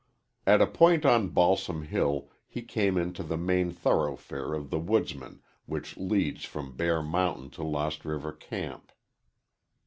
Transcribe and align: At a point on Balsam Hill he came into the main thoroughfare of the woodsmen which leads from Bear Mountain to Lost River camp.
At 0.47 0.63
a 0.63 0.65
point 0.65 1.05
on 1.05 1.29
Balsam 1.29 1.83
Hill 1.83 2.27
he 2.47 2.63
came 2.63 2.97
into 2.97 3.21
the 3.21 3.37
main 3.37 3.71
thoroughfare 3.71 4.55
of 4.55 4.71
the 4.71 4.79
woodsmen 4.79 5.43
which 5.67 5.95
leads 5.95 6.43
from 6.43 6.75
Bear 6.75 7.03
Mountain 7.03 7.51
to 7.51 7.63
Lost 7.63 8.03
River 8.03 8.31
camp. 8.31 8.91